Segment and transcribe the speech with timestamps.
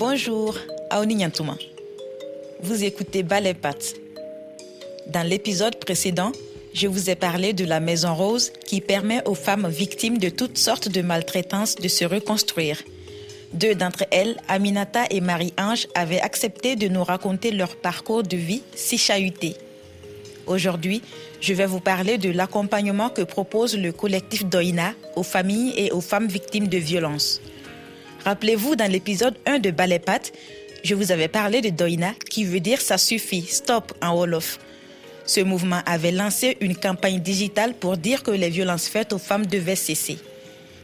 [0.00, 0.56] Bonjour,
[0.88, 1.58] Aoni Nyantouma.
[2.62, 3.96] Vous écoutez Ballet Pat.
[5.08, 6.32] Dans l'épisode précédent,
[6.72, 10.56] je vous ai parlé de la Maison Rose qui permet aux femmes victimes de toutes
[10.56, 12.82] sortes de maltraitances de se reconstruire.
[13.52, 18.62] Deux d'entre elles, Aminata et Marie-Ange, avaient accepté de nous raconter leur parcours de vie
[18.74, 19.54] si chahuté.
[20.46, 21.02] Aujourd'hui,
[21.42, 26.00] je vais vous parler de l'accompagnement que propose le collectif Doina aux familles et aux
[26.00, 27.42] femmes victimes de violences.
[28.24, 30.32] Rappelez-vous, dans l'épisode 1 de Ballet Pat,
[30.84, 34.58] je vous avais parlé de Doina qui veut dire ça suffit, stop en Wolof.
[35.24, 39.46] Ce mouvement avait lancé une campagne digitale pour dire que les violences faites aux femmes
[39.46, 40.18] devaient cesser.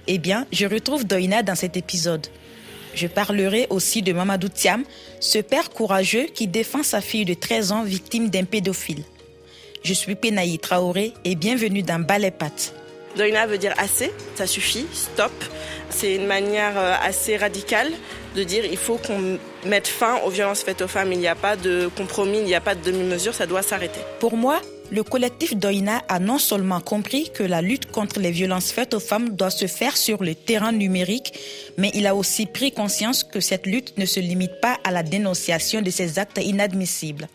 [0.06, 2.26] Eh bien, je retrouve Doina dans cet épisode.
[2.95, 4.84] Je parlerai aussi de Mamadou Thiam,
[5.20, 9.02] ce père courageux qui défend sa fille de 13 ans victime d'un pédophile.
[9.82, 12.74] Je suis Penaï Traoré et bienvenue dans Ballet Pat.
[13.16, 15.32] Doina veut dire assez, ça suffit, stop.
[15.90, 17.90] C'est une manière euh, assez radicale
[18.34, 21.12] de dire il faut qu'on mette fin aux violences faites aux femmes.
[21.12, 24.00] Il n'y a pas de compromis, il n'y a pas de demi-mesure, ça doit s'arrêter.
[24.20, 28.70] Pour moi, le collectif Doina a non seulement compris que la lutte contre les violences
[28.70, 31.32] faites aux femmes doit se faire sur le terrain numérique,
[31.76, 35.02] mais il a aussi pris conscience que cette lutte ne se limite pas à la
[35.02, 37.26] dénonciation de ces actes inadmissibles.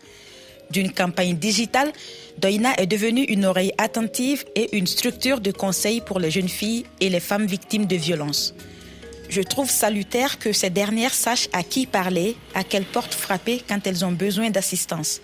[0.72, 1.92] D'une campagne digitale,
[2.38, 6.86] Doina est devenue une oreille attentive et une structure de conseil pour les jeunes filles
[7.00, 8.54] et les femmes victimes de violences.
[9.28, 13.86] Je trouve salutaire que ces dernières sachent à qui parler, à quelle porte frapper quand
[13.86, 15.20] elles ont besoin d'assistance.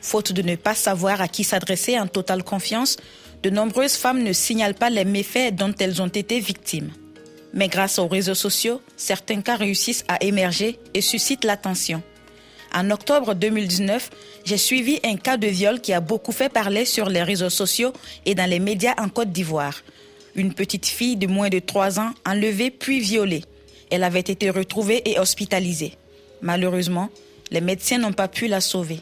[0.00, 2.96] Faute de ne pas savoir à qui s'adresser en totale confiance,
[3.42, 6.92] de nombreuses femmes ne signalent pas les méfaits dont elles ont été victimes.
[7.52, 12.00] Mais grâce aux réseaux sociaux, certains cas réussissent à émerger et suscitent l'attention.
[12.76, 14.10] En octobre 2019,
[14.44, 17.92] j'ai suivi un cas de viol qui a beaucoup fait parler sur les réseaux sociaux
[18.26, 19.82] et dans les médias en Côte d'Ivoire.
[20.34, 23.44] Une petite fille de moins de 3 ans enlevée puis violée.
[23.92, 25.92] Elle avait été retrouvée et hospitalisée.
[26.42, 27.10] Malheureusement,
[27.52, 28.98] les médecins n'ont pas pu la sauver.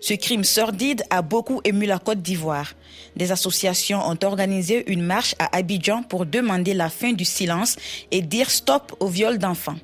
[0.00, 2.72] Ce crime sordide a beaucoup ému la Côte d'Ivoire.
[3.14, 7.76] Des associations ont organisé une marche à Abidjan pour demander la fin du silence
[8.10, 9.76] et dire stop au viol d'enfants.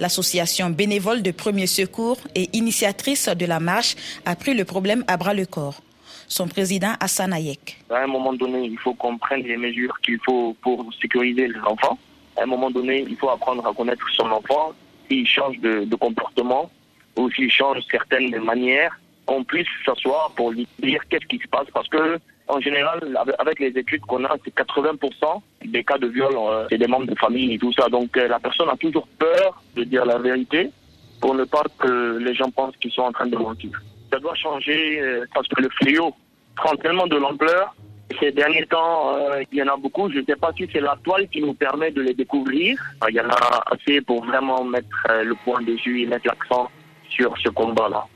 [0.00, 3.94] L'association bénévole de premier secours et initiatrice de la marche
[4.24, 5.80] a pris le problème à bras le corps.
[6.26, 7.78] Son président Hassan Ayek.
[7.90, 11.60] À un moment donné, il faut qu'on prenne les mesures qu'il faut pour sécuriser les
[11.60, 11.98] enfants.
[12.36, 14.72] À un moment donné, il faut apprendre à connaître son enfant.
[15.08, 16.70] S'il change de, de comportement
[17.16, 21.66] ou s'il change certaines manières, qu'on puisse s'asseoir pour lui dire qu'est-ce qui se passe.
[21.72, 22.18] Parce que
[22.48, 23.00] en général,
[23.38, 27.06] avec les études qu'on a, c'est 80% des cas de viol, euh, c'est des membres
[27.06, 27.88] de famille et tout ça.
[27.88, 30.70] Donc euh, la personne a toujours peur de dire la vérité
[31.20, 33.70] pour ne pas que les gens pensent qu'ils sont en train de mentir.
[34.12, 36.14] Ça doit changer euh, parce que le fléau
[36.56, 37.74] prend tellement de l'ampleur.
[38.20, 39.16] Ces derniers temps,
[39.50, 40.10] il y en a beaucoup.
[40.10, 42.78] Je ne sais pas si c'est la toile qui nous permet de les découvrir.
[43.08, 46.70] Il y en a assez pour vraiment mettre le point de vue et mettre l'accent
[47.08, 48.06] sur ce combat-là.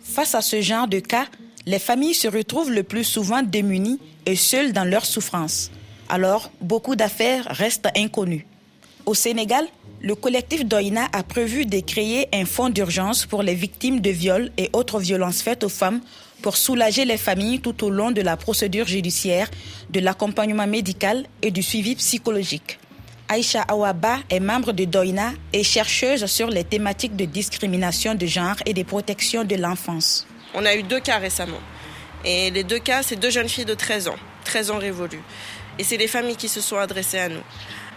[0.00, 1.26] Face à ce genre de cas,
[1.66, 5.70] les familles se retrouvent le plus souvent démunies et seules dans leur souffrance.
[6.08, 8.46] Alors, beaucoup d'affaires restent inconnues.
[9.06, 9.66] Au Sénégal,
[10.00, 14.50] le collectif Doina a prévu de créer un fonds d'urgence pour les victimes de viols
[14.58, 16.00] et autres violences faites aux femmes
[16.42, 19.48] pour soulager les familles tout au long de la procédure judiciaire,
[19.90, 22.78] de l'accompagnement médical et du suivi psychologique.
[23.28, 28.56] Aïcha Awaba est membre de Doina et chercheuse sur les thématiques de discrimination de genre
[28.66, 30.26] et de protection de l'enfance.
[30.54, 31.60] On a eu deux cas récemment.
[32.24, 35.22] Et les deux cas, c'est deux jeunes filles de 13 ans, 13 ans révolus.
[35.78, 37.42] Et c'est les familles qui se sont adressées à nous.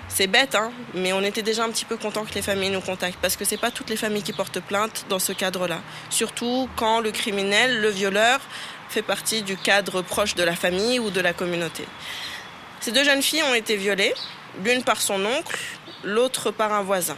[0.08, 2.82] C'est bête, hein, mais on était déjà un petit peu content que les familles nous
[2.82, 5.82] contactent parce que c'est pas toutes les familles qui portent plainte dans ce cadre-là.
[6.10, 8.40] Surtout quand le criminel, le violeur,
[8.90, 11.86] fait partie du cadre proche de la famille ou de la communauté.
[12.80, 14.14] Ces deux jeunes filles ont été violées,
[14.64, 15.60] l'une par son oncle,
[16.04, 17.18] l'autre par un voisin.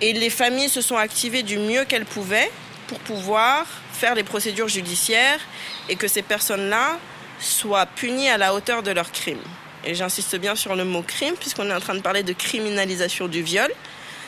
[0.00, 2.50] Et les familles se sont activées du mieux qu'elles pouvaient
[2.88, 5.40] pour pouvoir faire les procédures judiciaires
[5.88, 6.98] et que ces personnes-là
[7.40, 9.42] soient punies à la hauteur de leurs crimes.
[9.84, 13.26] Et j'insiste bien sur le mot crime, puisqu'on est en train de parler de criminalisation
[13.26, 13.70] du viol.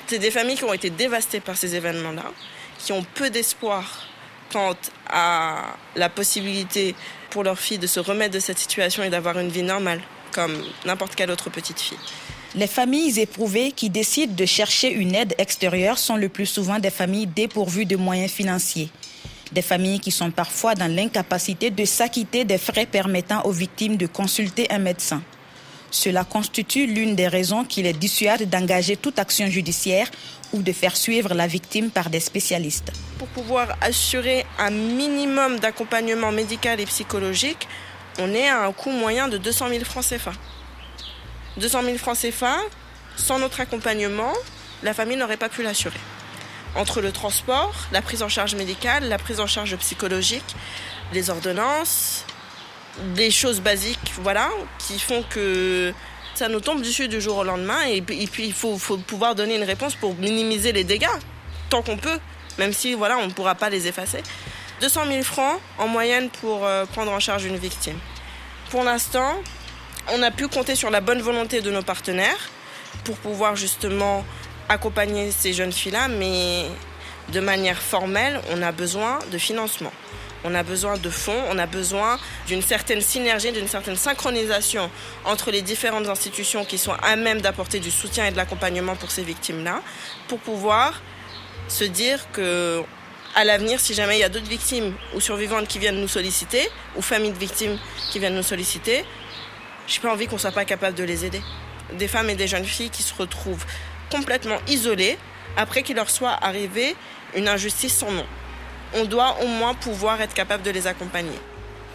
[0.06, 2.24] C'est des familles qui ont été dévastées par ces événements-là,
[2.78, 4.08] qui ont peu d'espoir
[4.52, 4.76] quant
[5.08, 6.94] à la possibilité
[7.30, 10.00] pour leur fille de se remettre de cette situation et d'avoir une vie normale,
[10.32, 11.98] comme n'importe quelle autre petite fille.
[12.56, 16.90] Les familles éprouvées qui décident de chercher une aide extérieure sont le plus souvent des
[16.90, 18.90] familles dépourvues de moyens financiers.
[19.54, 24.08] Des familles qui sont parfois dans l'incapacité de s'acquitter des frais permettant aux victimes de
[24.08, 25.22] consulter un médecin.
[25.92, 30.10] Cela constitue l'une des raisons qui les dissuade d'engager toute action judiciaire
[30.52, 32.90] ou de faire suivre la victime par des spécialistes.
[33.16, 37.68] Pour pouvoir assurer un minimum d'accompagnement médical et psychologique,
[38.18, 40.32] on est à un coût moyen de 200 000 francs CFA.
[41.58, 42.56] 200 000 francs CFA,
[43.16, 44.32] sans notre accompagnement,
[44.82, 46.00] la famille n'aurait pas pu l'assurer.
[46.76, 50.56] Entre le transport, la prise en charge médicale, la prise en charge psychologique,
[51.12, 52.24] les ordonnances,
[53.14, 55.92] des choses basiques, voilà, qui font que
[56.34, 57.82] ça nous tombe dessus du jour au lendemain.
[57.88, 61.06] Et, puis il faut, faut, pouvoir donner une réponse pour minimiser les dégâts,
[61.70, 62.18] tant qu'on peut,
[62.58, 64.22] même si voilà, on ne pourra pas les effacer.
[64.80, 67.98] 200 000 francs en moyenne pour euh, prendre en charge une victime.
[68.70, 69.40] Pour l'instant,
[70.12, 72.50] on a pu compter sur la bonne volonté de nos partenaires
[73.04, 74.24] pour pouvoir justement
[74.68, 76.64] accompagner ces jeunes filles-là, mais
[77.32, 79.92] de manière formelle, on a besoin de financement.
[80.46, 84.90] On a besoin de fonds, on a besoin d'une certaine synergie, d'une certaine synchronisation
[85.24, 89.10] entre les différentes institutions qui sont à même d'apporter du soutien et de l'accompagnement pour
[89.10, 89.80] ces victimes-là,
[90.28, 91.00] pour pouvoir
[91.68, 92.82] se dire que
[93.34, 96.68] à l'avenir, si jamais il y a d'autres victimes ou survivantes qui viennent nous solliciter,
[96.94, 97.78] ou familles de victimes
[98.12, 99.04] qui viennent nous solliciter,
[99.86, 101.42] j'ai pas envie qu'on soit pas capable de les aider.
[101.94, 103.64] Des femmes et des jeunes filles qui se retrouvent
[104.10, 105.18] complètement isolées
[105.56, 106.96] après qu'il leur soit arrivé
[107.36, 108.26] une injustice sans nom.
[108.94, 111.38] On doit au moins pouvoir être capable de les accompagner.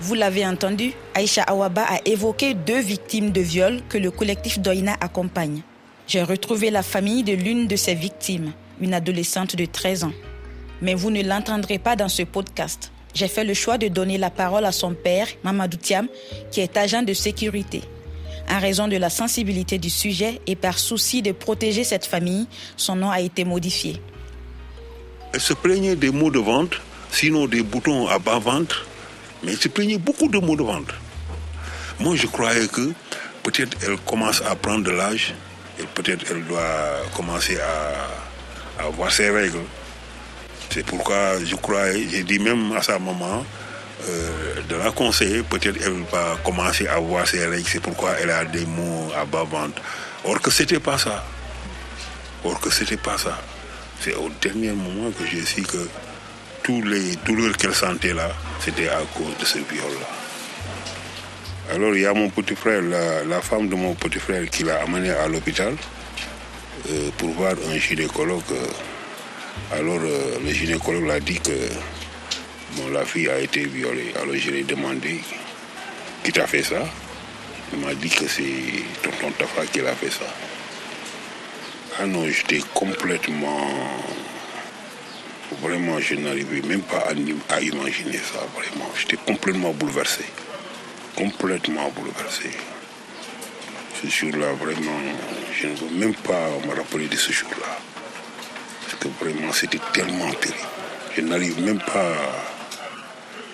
[0.01, 4.95] Vous l'avez entendu, Aïcha Awaba a évoqué deux victimes de viol que le collectif Doina
[5.01, 5.61] accompagne.
[6.07, 10.13] J'ai retrouvé la famille de l'une de ces victimes, une adolescente de 13 ans.
[10.81, 12.91] Mais vous ne l'entendrez pas dans ce podcast.
[13.13, 16.07] J'ai fait le choix de donner la parole à son père, Mamadou Thiam,
[16.51, 17.81] qui est agent de sécurité.
[18.51, 22.47] En raison de la sensibilité du sujet et par souci de protéger cette famille,
[22.77, 24.01] son nom a été modifié.
[25.33, 26.81] Elle se plaignait des maux de ventre,
[27.11, 28.87] sinon des boutons à bas-ventre,
[29.43, 30.95] mais elle se plaignait beaucoup de maux de ventre.
[31.99, 32.91] Moi, je croyais que
[33.43, 35.35] peut-être elle commence à prendre de l'âge
[35.79, 39.61] et peut-être elle doit commencer à, à avoir ses règles.
[40.71, 43.45] C'est pourquoi je crois, j'ai dit même à sa maman,
[44.07, 48.29] euh, de la conseiller, peut-être elle va commencer à voir ses règles, c'est pourquoi elle
[48.29, 49.81] a des mots à bas ventre.
[50.23, 51.25] Or que c'était pas ça.
[52.43, 53.37] Or que c'était pas ça.
[54.01, 55.89] C'est au dernier moment que j'ai su que
[56.63, 58.29] tous les douleurs qu'elle sentait là,
[58.61, 60.07] c'était à cause de ce viol-là.
[61.75, 64.81] Alors il y a mon petit frère, la, femme de mon petit frère qui l'a
[64.81, 65.75] amené à l'hôpital
[66.89, 68.41] euh, pour voir un gynécologue.
[68.51, 71.51] Euh, alors le gynécologue l'a dit que
[72.91, 74.13] la fille a été violée.
[74.21, 75.21] Alors je lui ai demandé
[76.23, 76.85] qui t'a fait ça.
[77.73, 80.25] Il m'a dit que c'est tonton Tafa qui l'a fait ça.
[81.99, 83.67] Ah non, j'étais complètement...
[85.61, 87.05] Vraiment, je n'arrivais même pas
[87.49, 88.89] à, imaginer ça, vraiment.
[88.95, 90.23] J'étais complètement bouleversé.
[91.15, 92.51] Complètement bouleversé.
[94.01, 94.99] Ce jour-là, vraiment,
[95.59, 97.79] je ne veux même pas me rappeler de ce jour-là
[98.99, 100.59] que vraiment c'était tellement terrible.
[101.15, 102.15] Je n'arrive même pas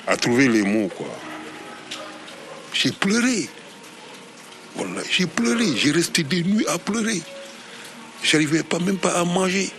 [0.08, 1.08] à, trouver les mots, quoi.
[2.74, 3.50] J'ai pleuré.
[5.10, 5.76] J'ai pleuré.
[5.76, 7.22] J'ai resté des nuits à pleurer.
[8.24, 9.70] J'arrivais pas même pas à manger.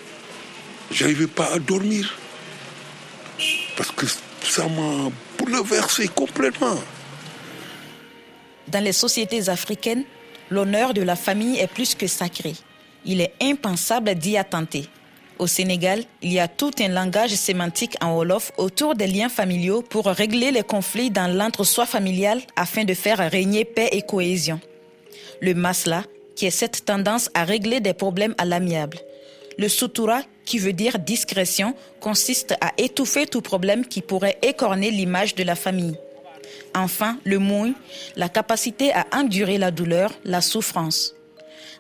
[0.91, 2.17] J'arrivais pas à dormir.
[3.77, 4.07] Parce que
[4.43, 6.79] ça m'a bouleversé complètement.
[8.69, 10.05] Dans les sociétés africaines,
[10.51, 12.55] l'honneur de la famille est plus que sacré.
[13.05, 14.89] Il est impensable d'y attenter.
[15.39, 19.83] Au Sénégal, il y a tout un langage sémantique en Wolof autour des liens familiaux
[19.83, 24.61] pour régler les conflits dans l'entre-soi familial afin de faire régner paix et cohésion.
[25.43, 26.05] Le masla,
[26.37, 28.99] qui est cette tendance à régler des problèmes à l'amiable.
[29.59, 35.35] Le sutura, qui veut dire discrétion, consiste à étouffer tout problème qui pourrait écorner l'image
[35.35, 35.99] de la famille.
[36.75, 37.75] Enfin, le mouille,
[38.17, 41.15] la capacité à endurer la douleur, la souffrance.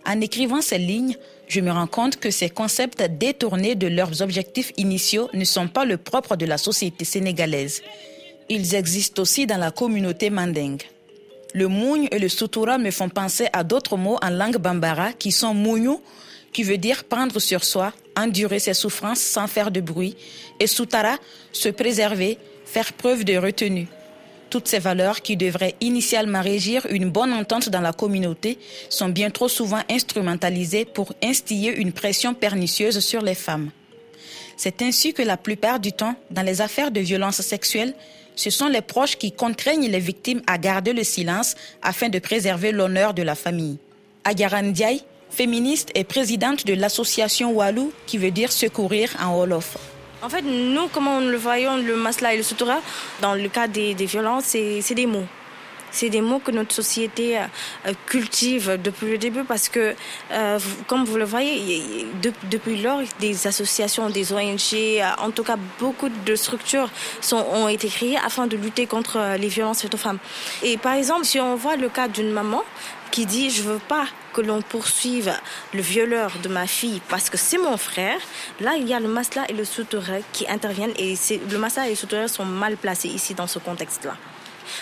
[0.06, 1.16] En écrivant ces lignes,
[1.48, 5.84] je me rends compte que ces concepts détournés de leurs objectifs initiaux ne sont pas
[5.84, 7.82] le propre de la société sénégalaise.
[8.48, 10.82] Ils existent aussi dans la communauté mandingue.
[11.54, 15.32] Le mougne et le sutura me font penser à d'autres mots en langue bambara qui
[15.32, 16.02] sont mougnou,
[16.52, 20.16] qui veut dire prendre sur soi, endurer ses souffrances sans faire de bruit,
[20.58, 21.16] et sutara,
[21.52, 23.86] se préserver, faire preuve de retenue.
[24.50, 29.30] Toutes ces valeurs qui devraient initialement régir une bonne entente dans la communauté sont bien
[29.30, 33.70] trop souvent instrumentalisées pour instiller une pression pernicieuse sur les femmes.
[34.56, 37.94] C'est ainsi que la plupart du temps, dans les affaires de violence sexuelle,
[38.36, 42.70] ce sont les proches qui contraignent les victimes à garder le silence afin de préserver
[42.70, 43.78] l'honneur de la famille.
[44.24, 44.72] Agaran
[45.30, 49.95] féministe et présidente de l'association Walou, qui veut dire secourir en Wolof.
[50.26, 52.80] En fait, nous, comment nous le voyons, le masla et le sutura,
[53.20, 55.22] dans le cas des, violences, c'est des mots.
[55.90, 59.94] C'est des mots que notre société euh, cultive depuis le début parce que,
[60.32, 62.06] euh, comme vous le voyez,
[62.50, 66.90] depuis lors, des associations, des ONG, euh, en tout cas beaucoup de structures
[67.32, 70.18] ont été créées afin de lutter contre les violences faites aux femmes.
[70.62, 72.62] Et par exemple, si on voit le cas d'une maman
[73.10, 75.32] qui dit je veux pas que l'on poursuive
[75.72, 78.18] le violeur de ma fille parce que c'est mon frère,
[78.60, 81.14] là, il y a le masla et le souterrain qui interviennent et
[81.50, 84.16] le masla et le souterrain sont mal placés ici dans ce contexte-là.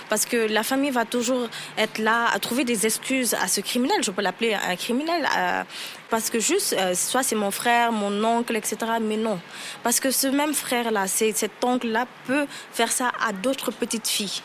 [0.08, 1.48] Parce que la famille va toujours
[1.78, 3.96] être là à trouver des excuses à ce criminel.
[4.02, 5.26] Je peux l'appeler un criminel.
[5.36, 5.62] Euh,
[6.10, 8.76] parce que juste, euh, soit c'est mon frère, mon oncle, etc.
[9.00, 9.38] Mais non.
[9.82, 14.42] Parce que ce même frère-là, cet oncle-là peut faire ça à d'autres petites filles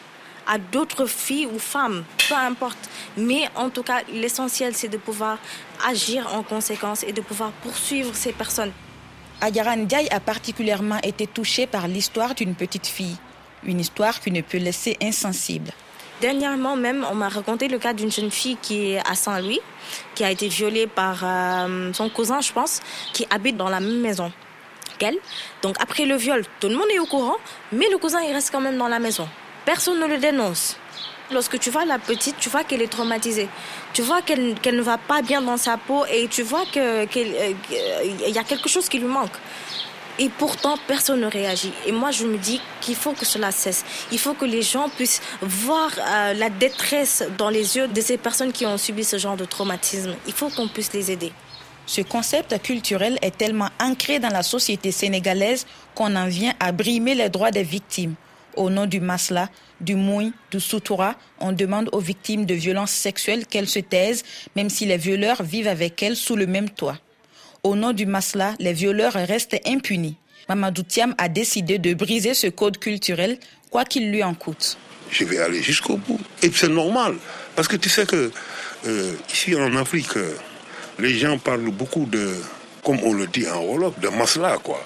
[0.51, 2.89] à d'autres filles ou femmes, peu importe.
[3.15, 5.37] Mais en tout cas, l'essentiel, c'est de pouvoir
[5.87, 8.71] agir en conséquence et de pouvoir poursuivre ces personnes.
[9.41, 13.15] Ayaran Ndiaye a particulièrement été touchée par l'histoire d'une petite fille.
[13.63, 15.71] Une histoire qui ne peut laisser insensible.
[16.21, 19.61] Dernièrement même, on m'a raconté le cas d'une jeune fille qui est à Saint-Louis,
[20.15, 22.81] qui a été violée par euh, son cousin, je pense,
[23.13, 24.31] qui habite dans la même maison
[24.97, 25.17] qu'elle.
[25.61, 27.37] Donc après le viol, tout le monde est au courant,
[27.71, 29.27] mais le cousin, il reste quand même dans la maison.
[29.65, 30.77] Personne ne le dénonce.
[31.31, 33.47] Lorsque tu vois la petite, tu vois qu'elle est traumatisée.
[33.93, 37.05] Tu vois qu'elle ne va pas bien dans sa peau et tu vois qu'il euh,
[38.27, 39.37] y a quelque chose qui lui manque.
[40.21, 41.71] Et pourtant, personne ne réagit.
[41.87, 43.85] Et moi, je me dis qu'il faut que cela cesse.
[44.11, 48.17] Il faut que les gens puissent voir euh, la détresse dans les yeux de ces
[48.17, 50.13] personnes qui ont subi ce genre de traumatisme.
[50.27, 51.31] Il faut qu'on puisse les aider.
[51.85, 57.15] Ce concept culturel est tellement ancré dans la société sénégalaise qu'on en vient à brimer
[57.15, 58.15] les droits des victimes.
[58.57, 59.47] Au nom du masla,
[59.79, 64.23] du mouille, du soutoura, on demande aux victimes de violences sexuelles qu'elles se taisent,
[64.55, 66.97] même si les violeurs vivent avec elles sous le même toit.
[67.63, 70.15] Au nom du masla, les violeurs restent impunis.
[70.47, 73.37] Mamadou Thiam a décidé de briser ce code culturel,
[73.69, 74.77] quoi qu'il lui en coûte.
[75.11, 76.19] Je vais aller jusqu'au bout.
[76.41, 77.15] Et c'est normal.
[77.55, 78.31] Parce que tu sais que
[78.87, 80.33] euh, ici en Afrique, euh,
[80.99, 82.35] les gens parlent beaucoup de,
[82.83, 84.83] comme on le dit en Wolof, de masla, quoi.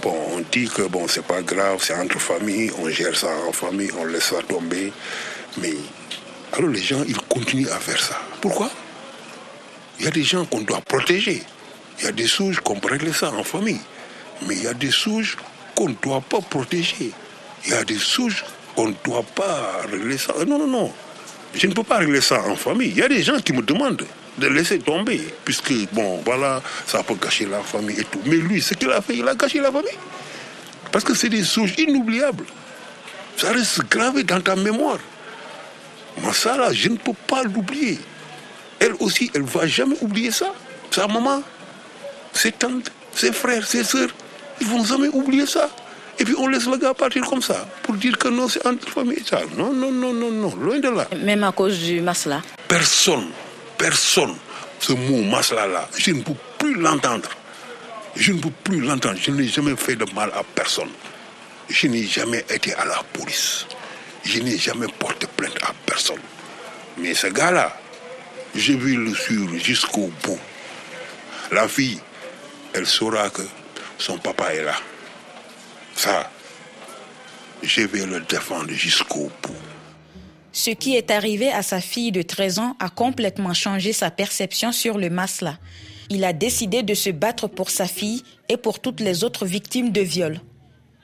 [0.00, 3.52] Bon, on dit que bon, c'est pas grave, c'est entre familles, on gère ça en
[3.52, 4.92] famille, on laisse ça tomber.
[5.60, 5.74] Mais
[6.52, 8.18] alors les gens, ils continuent à faire ça.
[8.40, 8.70] Pourquoi?
[9.98, 11.42] Il y a des gens qu'on doit protéger.
[11.98, 13.80] Il y a des souches qu'on peut régler ça en famille.
[14.46, 15.36] Mais il y a des souches
[15.74, 17.12] qu'on ne doit pas protéger.
[17.64, 18.44] Il y a des souches
[18.76, 20.32] qu'on ne doit pas régler ça.
[20.38, 20.92] Euh, non, non, non.
[21.54, 22.90] Je ne peux pas régler ça en famille.
[22.90, 24.06] Il y a des gens qui me demandent
[24.38, 28.20] de laisser tomber, puisque, bon, voilà, ça peut gâcher la famille et tout.
[28.26, 29.98] Mais lui, ce qu'il a fait, il a gâché la famille.
[30.92, 32.44] Parce que c'est des souches inoubliables.
[33.36, 34.98] Ça reste gravé dans ta mémoire.
[36.18, 37.98] Moi, ça, là, je ne peux pas l'oublier.
[38.78, 40.52] Elle aussi, elle ne va jamais oublier ça.
[40.90, 41.42] Sa maman,
[42.38, 44.10] ses tantes, ses frères, ses sœurs,
[44.60, 45.68] ils vont jamais oublier ça.
[46.20, 48.88] Et puis on laisse le gars partir comme ça pour dire que non, c'est entre
[48.88, 49.40] famille ça.
[49.56, 51.08] Non, non, non, non, non, loin de là.
[51.16, 53.28] Même à cause du masla Personne,
[53.76, 54.34] personne,
[54.80, 57.28] ce mot masla là, je ne peux plus l'entendre.
[58.16, 59.16] Je ne peux plus l'entendre.
[59.20, 60.90] Je n'ai jamais fait de mal à personne.
[61.68, 63.66] Je n'ai jamais été à la police.
[64.24, 66.20] Je n'ai jamais porté plainte à personne.
[66.98, 67.76] Mais ce gars-là,
[68.54, 70.38] j'ai vu le suivre jusqu'au bout.
[71.52, 72.00] La fille,
[72.74, 73.42] elle saura que
[73.98, 74.76] son papa est là.
[75.94, 76.30] Ça,
[77.62, 79.54] je vais le défendre jusqu'au bout.
[80.52, 84.72] Ce qui est arrivé à sa fille de 13 ans a complètement changé sa perception
[84.72, 85.58] sur le masla.
[86.10, 89.92] Il a décidé de se battre pour sa fille et pour toutes les autres victimes
[89.92, 90.40] de viol.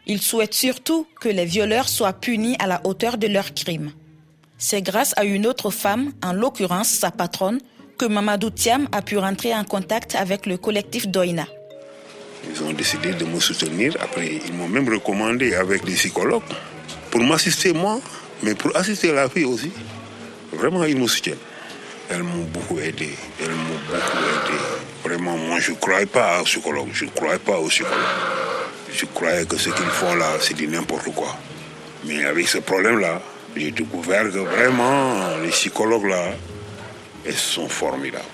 [0.07, 3.93] Il souhaite surtout que les violeurs soient punis à la hauteur de leurs crimes.
[4.59, 7.61] C'est grâce à une autre femme, en l'occurrence sa patronne,
[7.99, 11.47] que Mamadou Thiam a pu rentrer en contact avec le collectif Doina.
[12.51, 13.97] Ils ont décidé de me soutenir.
[14.01, 16.43] Après, ils m'ont même recommandé avec des psychologues
[17.11, 18.01] pour m'assister moi,
[18.43, 19.71] mais pour assister la fille aussi.
[20.53, 21.39] Vraiment, ils me soutiennent.
[22.11, 23.11] Elles m'ont beaucoup aidé.
[23.41, 24.59] Elles m'ont beaucoup aidé.
[25.05, 26.91] Vraiment, moi, je ne croyais pas aux psychologues.
[26.93, 27.99] Je ne croyais pas aux psychologues.
[28.93, 31.37] Je croyais que ce qu'ils font là, c'est du n'importe quoi.
[32.05, 33.21] Mais avec ce problème-là,
[33.57, 36.33] j'ai découvert que vraiment, les psychologues là,
[37.27, 38.25] elles sont formidables.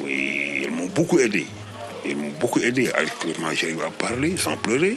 [0.00, 1.46] Oui, elles m'ont beaucoup aidé.
[2.04, 2.90] Elles m'ont beaucoup aidé.
[2.92, 4.96] Actuellement, j'arrive à parler sans pleurer.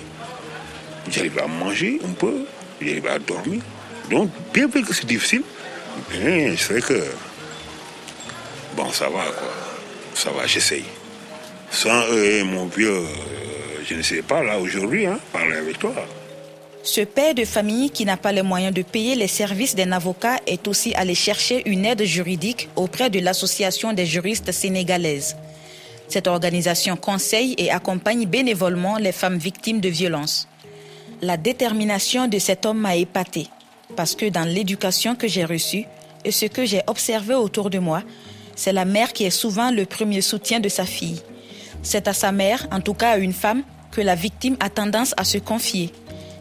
[1.10, 2.46] J'arrive à manger un peu.
[2.82, 3.62] J'arrive à dormir.
[4.10, 5.43] Donc, bien vrai que c'est difficile,
[6.12, 7.03] je sais que.
[8.75, 9.53] Bon, ça va, quoi.
[10.13, 10.86] Ça va, j'essaye.
[11.72, 13.05] Sans eux, mon vieux, euh,
[13.88, 15.93] je ne sais pas, là, aujourd'hui, hein, parler avec toi.
[16.86, 20.42] Ce père de famille qui n'a pas les moyens de payer les services d'un avocat
[20.46, 25.38] est aussi allé chercher une aide juridique auprès de l'Association des juristes sénégalaises.
[26.10, 30.50] Cette organisation conseille et accompagne bénévolement les femmes victimes de violences.
[31.22, 33.48] La détermination de cet homme m'a épaté
[33.96, 35.86] parce que dans l'éducation que j'ai reçue
[36.25, 38.04] et ce que j'ai observé autour de moi,
[38.58, 41.22] c'est la mère qui est souvent le premier soutien de sa fille.
[41.82, 45.13] C'est à sa mère, en tout cas à une femme, que la victime a tendance
[45.16, 45.94] à se confier.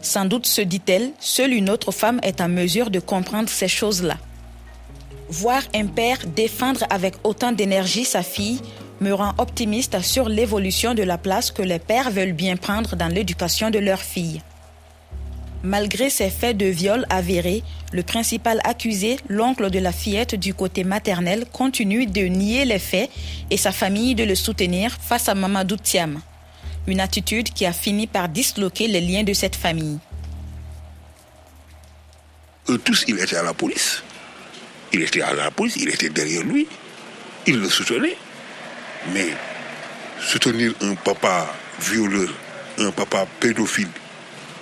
[0.03, 4.17] Sans doute se dit-elle, seule une autre femme est en mesure de comprendre ces choses-là.
[5.29, 8.59] Voir un père défendre avec autant d'énergie sa fille
[8.99, 13.07] me rend optimiste sur l'évolution de la place que les pères veulent bien prendre dans
[13.07, 14.41] l'éducation de leurs filles.
[15.63, 20.83] Malgré ces faits de viol avérés, le principal accusé, l'oncle de la fillette du côté
[20.83, 23.09] maternel, continue de nier les faits
[23.49, 26.19] et sa famille de le soutenir face à Mamadou Thiam.
[26.87, 29.99] Une attitude qui a fini par disloquer les liens de cette famille.
[32.69, 34.03] Eux tous, il était à la police.
[34.91, 36.67] Il était à la police, il était derrière lui.
[37.47, 38.17] Il le soutenait.
[39.13, 39.29] Mais
[40.21, 42.29] soutenir un papa violeur,
[42.79, 43.89] un papa pédophile,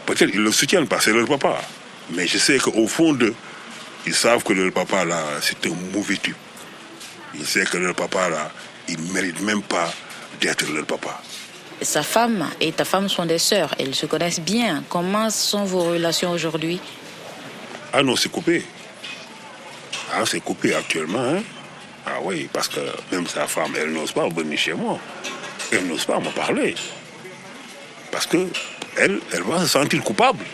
[0.05, 1.61] Peut-être ils le soutiennent parce que c'est leur papa.
[2.15, 3.33] Mais je sais qu'au fond d'eux,
[4.05, 6.35] ils savent que leur papa, là, c'est un mauvais type.
[7.35, 8.51] Ils savent que leur papa, là,
[8.89, 9.93] il ne mérite même pas
[10.41, 11.21] d'être leur papa.
[11.81, 13.73] Sa femme et ta femme sont des sœurs.
[13.79, 14.83] Elles se connaissent bien.
[14.87, 16.79] Comment sont vos relations aujourd'hui?
[17.91, 18.63] Ah non, c'est coupé.
[20.13, 21.19] Ah, c'est coupé actuellement.
[21.19, 21.41] Hein?
[22.05, 22.79] Ah oui, parce que
[23.11, 24.99] même sa femme, elle n'ose pas venir chez moi.
[25.71, 26.75] Elle n'ose pas me parler.
[28.11, 28.47] Parce que
[28.97, 30.45] elle, elle va se sentir coupable.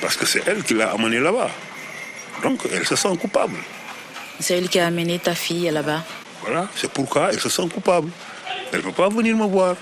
[0.00, 1.50] Parce que c'est elle qui l'a amené là-bas.
[2.42, 3.56] Donc, elle se sent coupable.
[4.40, 6.02] C'est elle qui a amené ta fille là-bas.
[6.42, 8.10] Voilà, c'est pourquoi elle se sent coupable.
[8.72, 9.76] Elle ne peut pas venir me voir.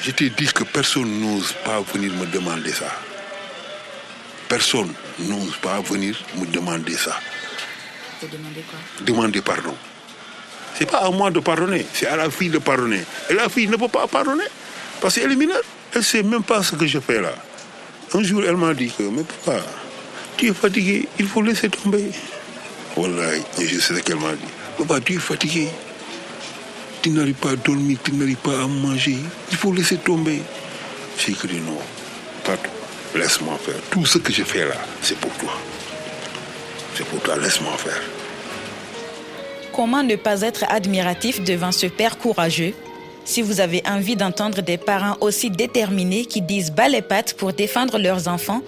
[0.00, 2.90] Je t'ai dit que personne n'ose pas venir me demander ça.
[4.48, 7.18] Personne n'ose pas venir me demander ça.
[8.20, 8.78] Te demander quoi?
[9.04, 9.74] Demander pardon.
[10.78, 13.02] C'est pas à moi de pardonner, c'est à la fille de pardonner.
[13.28, 14.44] Et la fille ne peut pas pardonner
[15.00, 15.62] parce qu'elle est mineure.
[15.92, 17.32] Elle ne sait même pas ce que je fais là.
[18.14, 19.60] Un jour, elle m'a dit que, mais papa,
[20.36, 22.10] tu es fatigué, il faut laisser tomber.
[22.96, 24.44] Voilà, je sais ce qu'elle m'a dit.
[24.78, 25.68] Papa, tu es fatigué?
[27.02, 29.18] Tu n'arrives pas à dormir, tu n'arrives pas à manger.
[29.50, 30.42] Il faut laisser tomber.
[31.18, 31.78] J'ai non,
[33.14, 33.80] Laisse-moi faire.
[33.90, 35.52] Tout ce que je fais là, c'est pour toi.
[36.94, 38.02] C'est pour toi, laisse-moi faire.
[39.72, 42.74] Comment ne pas être admiratif devant ce père courageux?
[43.24, 47.52] Si vous avez envie d'entendre des parents aussi déterminés qui disent bas les pattes pour
[47.52, 48.62] défendre leurs enfants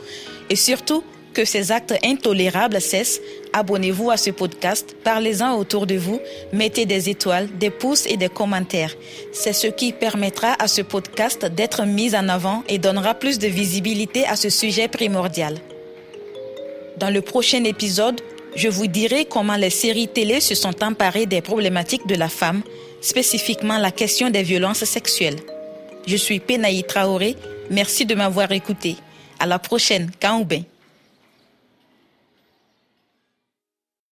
[0.51, 1.03] et surtout
[1.33, 3.21] que ces actes intolérables cessent,
[3.53, 6.21] abonnez-vous à ce podcast, parlez-en autour de vous,
[6.53, 8.95] mettez des étoiles, des pouces et des commentaires.
[9.33, 13.49] C'est ce qui permettra à ce podcast d'être mis en avant et donnera plus de
[13.49, 15.59] visibilité à ce sujet primordial.
[16.97, 18.21] Dans le prochain épisode,
[18.57, 22.63] je vous dirai comment les séries télé se sont emparées des problématiques de la femme
[23.01, 25.39] spécifiquement la question des violences sexuelles.
[26.07, 27.37] Je suis Penaï Traoré.
[27.71, 28.97] Merci de m'avoir écouté.
[29.39, 30.63] À la prochaine, Kaoubin.